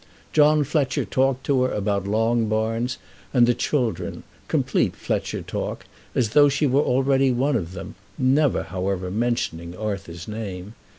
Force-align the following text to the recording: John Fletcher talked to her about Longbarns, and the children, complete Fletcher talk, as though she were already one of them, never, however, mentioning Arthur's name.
John 0.33 0.63
Fletcher 0.63 1.05
talked 1.05 1.43
to 1.45 1.61
her 1.61 1.71
about 1.71 2.05
Longbarns, 2.07 2.97
and 3.35 3.45
the 3.45 3.53
children, 3.53 4.23
complete 4.47 4.95
Fletcher 4.95 5.43
talk, 5.43 5.85
as 6.15 6.29
though 6.29 6.49
she 6.49 6.65
were 6.65 6.81
already 6.81 7.31
one 7.31 7.55
of 7.55 7.73
them, 7.73 7.93
never, 8.17 8.63
however, 8.63 9.11
mentioning 9.11 9.77
Arthur's 9.77 10.27
name. 10.27 10.73